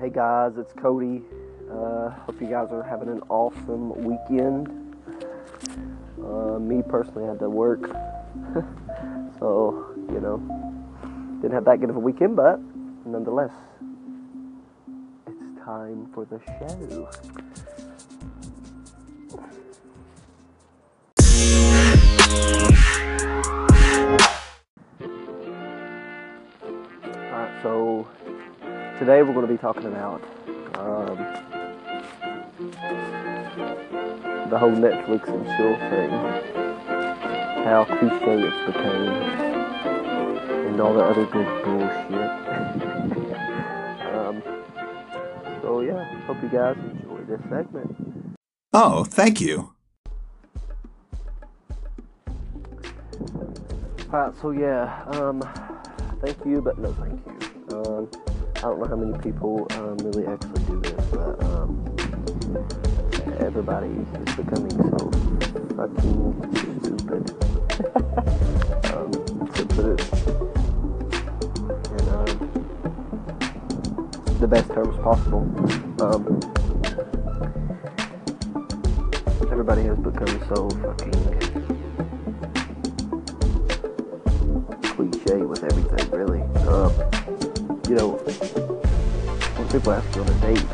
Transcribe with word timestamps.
Hey 0.00 0.08
guys, 0.08 0.52
it's 0.56 0.72
Cody. 0.72 1.20
Uh, 1.70 2.08
hope 2.08 2.40
you 2.40 2.46
guys 2.46 2.68
are 2.70 2.82
having 2.82 3.10
an 3.10 3.20
awesome 3.28 3.90
weekend. 4.02 4.96
Uh, 6.18 6.58
me 6.58 6.80
personally 6.80 7.28
had 7.28 7.38
to 7.38 7.50
work, 7.50 7.82
so 9.38 9.94
you 10.10 10.20
know, 10.20 10.38
didn't 11.42 11.52
have 11.52 11.66
that 11.66 11.80
good 11.80 11.90
of 11.90 11.96
a 11.96 11.98
weekend, 11.98 12.34
but 12.34 12.58
nonetheless, 13.04 13.52
it's 15.26 15.64
time 15.66 16.08
for 16.14 16.24
the 16.24 16.40
show. 16.46 17.10
Alright, 27.30 27.62
so 27.62 28.08
today 29.00 29.22
we're 29.22 29.32
going 29.32 29.46
to 29.46 29.50
be 29.50 29.56
talking 29.56 29.86
about 29.86 30.20
um, 30.74 31.16
the 34.50 34.58
whole 34.58 34.72
Netflix 34.72 35.26
and 35.26 35.46
chill 35.56 35.74
thing, 35.88 36.10
how 37.64 37.86
cliche 37.86 38.42
it's 38.42 38.56
become, 38.66 39.08
and 40.66 40.78
all 40.82 40.92
the 40.92 41.02
other 41.02 41.24
good 41.24 41.46
bullshit. 41.64 42.12
um, 44.12 44.42
so 45.62 45.80
yeah, 45.80 46.04
hope 46.26 46.42
you 46.42 46.50
guys 46.50 46.76
enjoy 46.76 47.22
this 47.22 47.40
segment. 47.48 47.96
Oh, 48.74 49.04
thank 49.04 49.40
you. 49.40 49.72
Alright, 54.12 54.34
so 54.42 54.50
yeah, 54.50 55.04
um, 55.06 55.40
thank 56.20 56.44
you, 56.44 56.60
but 56.60 56.78
no 56.78 56.92
thank 56.92 57.24
you. 57.24 57.38
Um, 57.74 58.10
I 58.60 58.64
don't 58.64 58.78
know 58.78 58.88
how 58.88 58.96
many 58.96 59.16
people 59.20 59.66
um, 59.70 59.96
really 59.96 60.26
actually 60.26 60.62
do 60.64 60.80
this, 60.82 61.06
but 61.06 61.42
um, 61.44 61.82
everybody 63.38 63.88
is 63.88 64.36
becoming 64.36 64.76
so 64.98 65.10
fucking 65.76 66.34
stupid. 66.84 67.24
um, 68.92 69.10
to 69.54 69.64
put 69.64 69.86
it 69.86 70.00
in 71.88 72.04
um, 72.10 72.36
the 74.40 74.46
best 74.46 74.68
terms 74.74 74.96
possible. 74.98 75.44
Um, 76.02 76.22
everybody 79.50 79.84
has 79.84 79.98
become 80.00 80.38
so 80.54 80.68
fucking 80.68 81.16
cliche 84.82 85.38
with 85.46 85.64
everything, 85.64 86.10
really. 86.10 86.42
Um, 86.68 87.39
you 87.90 87.96
know, 87.96 88.10
when 89.56 89.68
people 89.68 89.92
ask 89.92 90.14
you 90.14 90.22
on 90.22 90.28
a 90.28 90.34
date, 90.34 90.64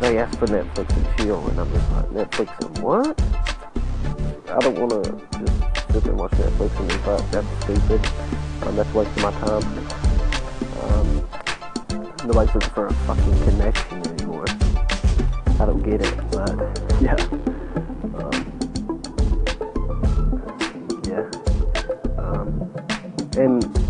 they 0.00 0.16
ask 0.16 0.38
for 0.38 0.46
Netflix 0.46 0.96
and 0.96 1.18
chill, 1.18 1.46
and 1.48 1.60
I'm 1.60 1.70
just 1.70 1.90
like, 1.90 2.06
Netflix 2.06 2.66
and 2.66 2.78
what? 2.78 3.20
I 4.48 4.58
don't 4.60 4.78
want 4.78 5.04
to 5.04 5.38
just 5.38 5.92
sit 5.92 6.06
and 6.06 6.16
watch 6.16 6.30
Netflix 6.30 6.80
and 6.80 6.88
be 6.88 6.94
like, 6.94 7.30
that's 7.30 7.64
stupid. 7.64 8.00
Um, 8.62 8.74
that's 8.74 8.94
wasting 8.94 9.22
my 9.22 9.32
time. 9.32 9.64
Um, 10.80 11.28
nobody's 12.26 12.54
looking 12.54 12.70
for 12.70 12.86
a 12.86 12.94
fucking 13.04 13.38
connection 13.44 14.06
anymore. 14.06 14.46
I 14.48 15.66
don't 15.66 15.82
get 15.82 16.00
it, 16.00 16.30
but 16.30 16.56
yeah. 17.02 17.16
Um, 18.16 18.32
yeah. 21.06 21.28
Um, 22.16 22.72
and 23.36 23.83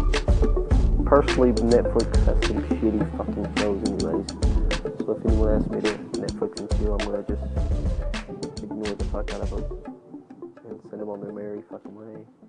personally, 1.15 1.53
Netflix 1.53 2.17
has 2.27 2.49
some 2.49 2.61
shitty 2.65 3.17
fucking 3.17 3.57
shows, 3.59 3.81
anyways. 3.87 4.27
So 4.99 5.13
if 5.13 5.27
anyone 5.27 5.55
asks 5.55 5.71
me 5.71 5.81
to 5.81 5.93
Netflix 6.19 6.59
and 6.59 6.69
chill, 6.77 6.95
I'm 6.95 7.07
gonna 7.07 7.23
just 7.23 8.63
ignore 8.65 8.95
the 8.97 9.05
fuck 9.05 9.33
out 9.33 9.43
of 9.43 9.51
them 9.51 9.65
and 10.67 10.81
send 10.91 11.01
them 11.01 11.09
on 11.09 11.21
their 11.21 11.33
merry 11.33 11.63
fucking 11.71 11.95
way. 11.95 12.44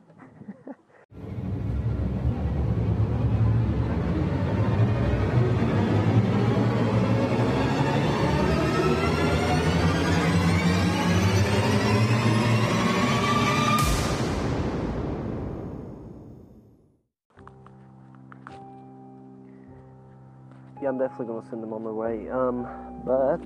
Yeah, 20.81 20.89
I'm 20.89 20.97
definitely 20.97 21.27
gonna 21.27 21.47
send 21.49 21.63
them 21.63 21.73
on 21.73 21.83
their 21.83 21.93
way. 21.93 22.29
Um, 22.29 22.67
but 23.05 23.39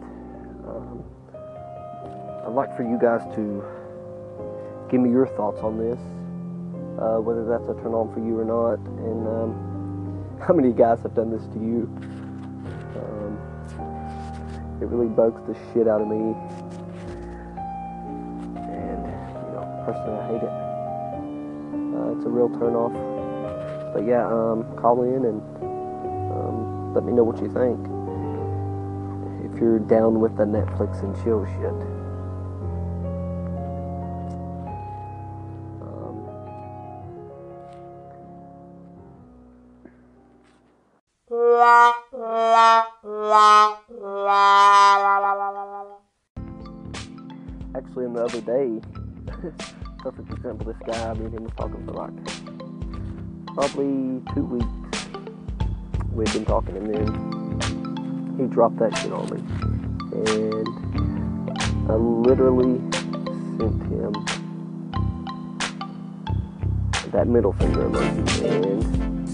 um, 0.66 1.04
I'd 2.46 2.54
like 2.54 2.76
for 2.76 2.84
you 2.84 2.98
guys 3.00 3.22
to 3.36 3.64
give 4.90 5.00
me 5.00 5.12
your 5.12 5.28
thoughts 5.38 5.62
on 5.62 5.78
this, 5.78 6.00
uh, 6.98 7.22
whether 7.22 7.46
that's 7.46 7.70
a 7.70 7.76
turn 7.84 7.94
on 7.94 8.12
for 8.14 8.20
you 8.20 8.40
or 8.40 8.46
not, 8.46 8.80
and 8.82 9.28
um, 9.28 10.40
how 10.48 10.54
many 10.54 10.74
guys 10.74 11.02
have 11.04 11.14
done 11.14 11.30
this 11.30 11.46
to 11.54 11.60
you. 11.60 11.86
Um, 12.98 13.38
it 14.82 14.88
really 14.88 15.10
bugs 15.10 15.42
the 15.46 15.54
shit 15.72 15.88
out 15.88 16.02
of 16.02 16.08
me, 16.08 16.34
and 18.58 19.06
you 19.06 19.52
know, 19.54 19.84
personally, 19.86 20.18
I 20.18 20.26
hate 20.34 20.42
it. 20.42 20.56
Uh, 21.94 22.18
it's 22.18 22.26
a 22.26 22.30
real 22.30 22.50
turn 22.58 22.74
off. 22.74 22.94
But 23.94 24.06
yeah, 24.06 24.26
um, 24.26 24.66
call 24.82 25.04
in 25.04 25.26
and 25.26 25.69
let 26.94 27.04
me 27.04 27.14
know 27.14 27.24
what 27.24 27.40
you 27.40 27.48
think. 27.52 27.80
If 29.46 29.62
you're 29.62 29.80
down 29.80 30.20
with 30.20 30.36
the 30.38 30.44
Netflix 30.44 31.04
and 31.04 31.16
chill 31.24 31.46
shit. 31.46 31.66
Um, 35.82 36.26
actually, 47.76 48.06
in 48.06 48.14
the 48.14 48.24
other 48.24 48.42
day, 48.42 48.82
perfect 50.00 50.32
example, 50.34 50.66
this 50.66 50.78
guy, 50.88 51.14
me 51.14 51.26
and 51.26 51.34
him 51.36 51.44
was 51.44 51.54
talking 51.56 51.86
for 51.86 51.94
like 51.94 52.16
probably 53.54 54.24
two 54.34 54.46
weeks 54.46 54.79
we've 56.14 56.32
been 56.34 56.46
talking 56.46 56.76
and 56.78 56.94
then 56.94 58.38
he 58.38 58.46
dropped 58.54 58.78
that 58.80 58.96
shit 58.98 59.12
on 59.12 59.26
me. 59.30 59.40
And 60.12 61.90
I 61.90 61.96
literally 61.96 62.80
sent 63.58 63.82
him 63.92 64.14
that 67.12 67.28
middle 67.28 67.54
finger 67.54 67.90
emoji 67.90 68.44
and 68.46 68.84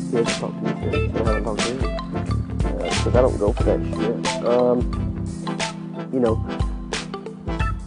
he 0.09 0.15
hasn't 0.15 0.37
talked 0.39 0.63
to 0.63 0.73
me 0.73 0.91
since. 0.91 1.15
I 1.15 1.23
haven't 1.23 1.43
talked 1.43 1.59
to 1.59 1.67
him 1.71 1.79
because 2.57 3.15
I 3.15 3.21
don't 3.21 3.37
go 3.37 3.51
for 3.53 3.63
that 3.63 3.79
shit. 3.85 4.45
Um 4.45 4.77
you 6.13 6.19
know 6.19 6.35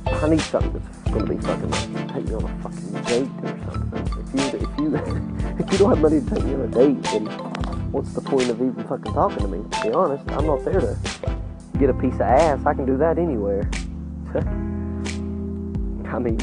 I 0.07 0.29
need 0.29 0.41
something 0.41 0.73
that's 0.73 1.11
gonna 1.11 1.27
be 1.27 1.39
fucking 1.39 1.71
like 1.71 2.15
take 2.15 2.29
me 2.29 2.35
on 2.35 2.45
a 2.45 2.63
fucking 2.63 2.93
date 3.05 3.31
or 3.43 3.59
something. 3.65 3.99
If 4.21 4.35
you 4.35 4.59
if 4.59 4.79
you 4.79 4.97
if 5.59 5.73
you 5.73 5.79
don't 5.79 5.91
have 5.91 6.01
money 6.01 6.21
to 6.21 6.27
take 6.35 6.45
me 6.45 6.55
on 6.55 6.61
a 6.61 6.69
date 6.69 7.03
then 7.05 7.48
what's 7.91 8.13
the 8.13 8.21
point 8.21 8.51
of 8.51 8.61
even 8.61 8.85
fucking 8.87 9.13
talking 9.13 9.39
to 9.39 9.49
me? 9.49 9.65
To 9.71 9.83
be 9.83 9.93
honest, 9.93 10.31
I'm 10.31 10.47
not 10.47 10.65
there 10.65 10.81
to 10.81 10.97
get 11.79 11.91
a 11.91 11.95
piece 11.95 12.15
of 12.15 12.23
ass. 12.23 12.65
I 12.67 12.75
can 12.75 12.87
do 12.87 12.97
that 12.99 13.19
anywhere. 13.19 13.69
I 16.11 16.19
mean, 16.19 16.39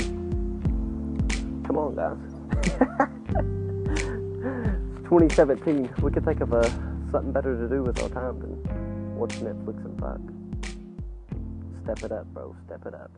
come 1.66 1.78
on, 1.78 1.96
guys. 1.96 2.18
it's 4.96 5.04
2017. 5.04 5.90
We 6.02 6.12
could 6.12 6.26
think 6.26 6.42
of 6.42 6.54
uh, 6.54 6.64
something 7.12 7.32
better 7.32 7.58
to 7.58 7.68
do 7.68 7.84
with 7.84 8.02
our 8.02 8.10
time 8.10 8.40
than 8.40 9.16
watch 9.16 9.36
Netflix 9.36 9.84
and 9.86 10.00
fuck. 10.00 10.20
Step 11.84 12.04
it 12.04 12.12
up, 12.12 12.26
bro. 12.34 12.56
Step 12.66 12.86
it 12.86 12.94
up. 12.94 13.12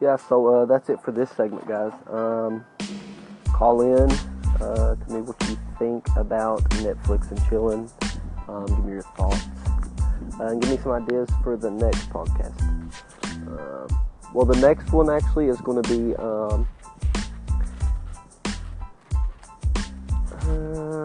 Yeah, 0.00 0.16
so 0.16 0.46
uh, 0.46 0.64
that's 0.66 0.88
it 0.88 1.00
for 1.02 1.12
this 1.12 1.30
segment, 1.30 1.66
guys. 1.66 1.92
Um, 2.10 2.64
call 3.52 3.80
in, 3.80 4.10
uh, 4.60 4.94
tell 4.96 5.16
me 5.16 5.22
what 5.22 5.36
you 5.48 5.58
think 5.78 6.06
about 6.16 6.62
Netflix 6.70 7.30
and 7.30 7.48
chilling. 7.48 7.90
Um, 8.48 8.66
give 8.66 8.84
me 8.84 8.92
your 8.92 9.02
thoughts, 9.02 9.44
uh, 10.38 10.46
and 10.46 10.60
give 10.60 10.70
me 10.70 10.78
some 10.82 10.92
ideas 10.92 11.30
for 11.42 11.56
the 11.56 11.70
next 11.70 12.10
podcast. 12.10 12.60
Um, 13.46 13.88
well, 14.34 14.44
the 14.44 14.56
next 14.60 14.92
one 14.92 15.08
actually 15.08 15.46
is 15.46 15.60
going 15.60 15.82
to 15.82 15.88
be. 15.88 16.14
Um, 16.16 16.68
uh, 20.42 21.04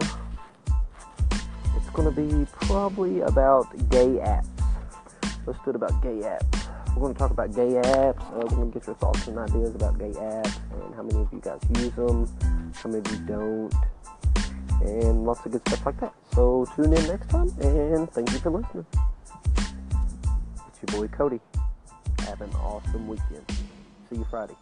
it's 1.77 1.89
going 1.93 2.13
to 2.13 2.21
be 2.21 2.45
probably 2.51 3.21
about 3.21 3.71
gay 3.89 4.19
apps. 4.19 4.47
Let's 5.45 5.59
do 5.63 5.71
it 5.71 5.75
about 5.75 6.01
gay 6.03 6.19
apps. 6.19 6.60
We're 6.95 7.01
going 7.01 7.13
to 7.13 7.19
talk 7.19 7.31
about 7.31 7.55
gay 7.55 7.69
apps. 7.69 8.21
Uh, 8.31 8.39
we're 8.39 8.49
going 8.49 8.71
to 8.71 8.79
get 8.79 8.87
your 8.87 8.95
thoughts 8.97 9.27
and 9.27 9.39
ideas 9.39 9.73
about 9.75 9.97
gay 9.97 10.11
apps 10.11 10.59
and 10.73 10.95
how 10.95 11.03
many 11.03 11.21
of 11.21 11.31
you 11.31 11.39
guys 11.39 11.59
use 11.77 11.91
them, 11.93 12.27
how 12.75 12.89
many 12.89 12.99
of 12.99 13.11
you 13.11 13.25
don't, 13.25 13.73
and 14.81 15.25
lots 15.25 15.45
of 15.45 15.51
good 15.53 15.61
stuff 15.67 15.85
like 15.85 15.99
that. 15.99 16.13
So 16.33 16.67
tune 16.75 16.93
in 16.93 17.07
next 17.07 17.29
time, 17.29 17.49
and 17.61 18.11
thank 18.11 18.31
you 18.31 18.39
for 18.39 18.51
listening. 18.51 18.85
It's 20.67 20.93
your 20.93 21.01
boy 21.01 21.07
Cody. 21.07 21.39
Have 22.19 22.41
an 22.41 22.51
awesome 22.55 23.07
weekend. 23.07 23.45
See 24.09 24.17
you 24.17 24.27
Friday. 24.29 24.55